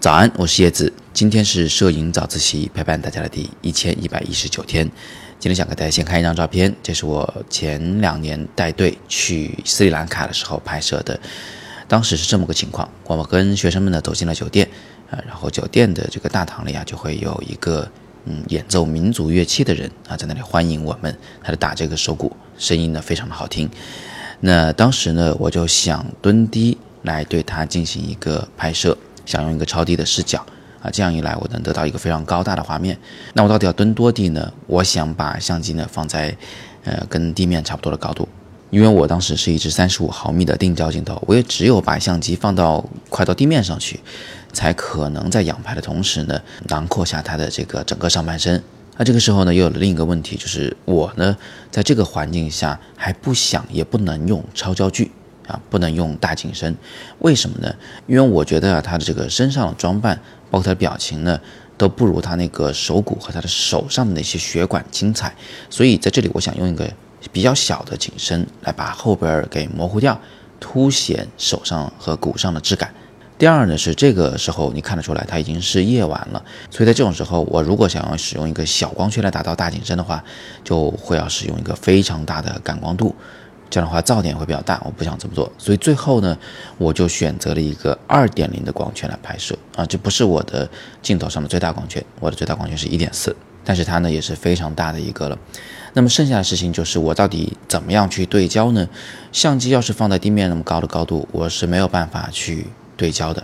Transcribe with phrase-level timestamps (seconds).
[0.00, 0.92] 早安，我是叶子。
[1.12, 4.88] 今天是摄影早自习陪伴大家的第一千一百一十九天。
[5.40, 11.18] 今天想给大家先看一张照片，这是我前两年带队去斯里兰卡的时候拍摄的。
[11.88, 14.68] 当时是这么个情况，我们跟学生们呢走进了酒店，
[15.10, 17.90] 啊，然后酒店的这个大堂里啊就会有一个
[18.24, 23.68] 嗯演奏民族乐器的人啊在那里欢迎我们，他在打这个手鼓，声音呢非常的好听。
[24.40, 30.44] 那当时呢我就想蹲低来对它进行一个拍摄，想用一个超低的视角
[30.82, 32.98] 啊，这样一来我能得到一个非常高大的画面。
[33.32, 34.52] 那我到底要蹲多低呢？
[34.66, 36.36] 我想把相机呢放在
[36.84, 38.28] 呃跟地面差不多的高度。
[38.70, 44.00] 因为我当时是一支三十五毫米的定焦镜头，我也只有把相机放到快到地面上去，
[44.52, 48.60] 才可能在仰拍的同时呢，囊括下它的这个整个上半身。
[48.96, 51.36] 那这个时候呢，又有了另一个问题，就是我呢，
[51.70, 55.10] 在这个环境下还不想也不能用超焦距
[55.46, 56.74] 啊，不能用大景深。
[57.18, 57.74] 为什么呢？
[58.06, 60.16] 因为我觉得啊，他的这个身上的装扮，
[60.50, 61.40] 包括他的表情呢，
[61.76, 65.34] 都不如他那个手骨和他的手上的那些血管精彩。
[65.70, 66.90] 所以在这里，我想用一个。
[67.32, 70.18] 比较小的景深来把后边给模糊掉，
[70.60, 72.94] 凸显手上和骨上的质感。
[73.38, 80.24] 第二呢是这个时候你看得出来它已经是夜晚了，所以在这种时候我如果想要使用一个小光圈来达到大景深的话，
[80.64, 83.14] 就会要使用一个非常大的感光度，
[83.68, 85.52] 这样的话噪点会比较大，我不想这么做。
[85.58, 86.36] 所以最后呢
[86.78, 90.66] 我就选择了一个二点零的光圈来拍摄啊，这不是我的
[91.02, 95.38] 镜头上的最大光圈，我的最大光圈是一点四，但是它呢也是非常大的一个了。
[95.92, 98.88] 那么剩下的事情就是我到底怎么样去对焦呢？
[99.30, 102.66] 相机要是放在地面那么高的高度，我是没有办法去
[102.96, 103.42] 对焦的。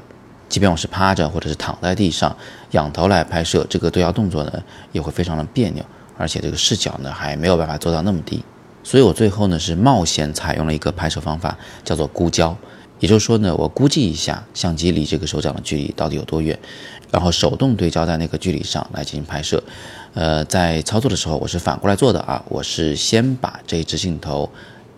[0.48, 2.36] 即便我是趴着或者是躺在地上
[2.72, 5.82] 仰头来拍摄，这个对焦动作呢也会非常的别扭，
[6.18, 8.44] 而且这个视角呢还没有办法做到那么低。
[8.84, 12.56] 所以我最后呢是冒险采用了一个拍摄方法，叫做估焦。
[13.00, 16.56] 也就是说呢，我估计一下相机离这个手掌的距离到底有多远，
[17.10, 19.60] 然后手动对焦在那个距离上来进行拍摄。
[20.14, 24.48] 呃，在操作的时候我是反过来做的啊，我是先把这一支镜头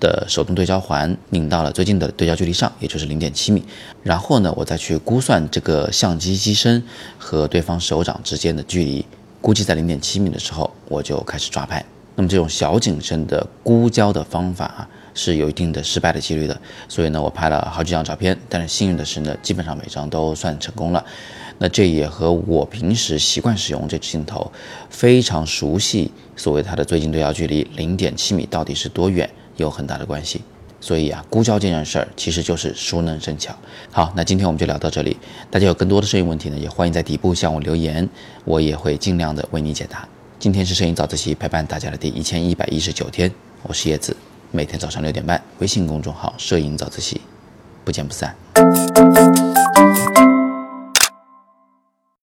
[0.04, 3.62] 的手动对焦环拧到了最近的对焦距离上，也就是零点七米，
[4.03, 6.82] 然后呢，我再去估算这个相机机身
[7.19, 9.06] 和对方手掌之间的距离，
[9.41, 11.82] 估计在零点七米的时候，我就开始抓拍。
[12.16, 14.88] 那么这种小景深的估焦的方法啊。
[15.16, 21.04] 是有一定的失败的几率的，所以呢，我拍了好几张照片，但是幸运的是呢，基本上每张都算成功了。
[21.59, 24.50] 那这也和我平时习惯使用这支镜头，
[24.91, 30.42] 非常熟悉所谓它的最近对焦距离零点七米到底是多远有很大的关系。
[30.81, 33.56] 所以啊，估焦这件事儿其实就是熟能生巧。
[33.91, 35.16] 好，那今天我们就聊到这里。
[35.50, 38.06] 大家有更多的摄影问题呢，也欢迎在底部向我留言，
[38.44, 40.06] 我也会尽量的为你解答。
[40.38, 43.32] 今天是摄影早自习陪伴大家的第一千一百一十九天，
[43.62, 44.14] 我是叶子。
[44.50, 47.19] 每天早上六点半，微信公众号“摄影早自习”，
[47.82, 48.37] 不见不散。